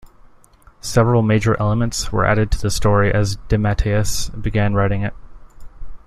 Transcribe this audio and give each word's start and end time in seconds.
Several 0.79 1.21
major 1.21 1.55
elements 1.59 2.11
were 2.11 2.25
added 2.25 2.49
to 2.53 2.59
the 2.59 2.71
story 2.71 3.13
as 3.13 3.37
DeMatteis 3.49 4.31
began 4.41 4.73
writing 4.73 5.03
it. 5.03 5.13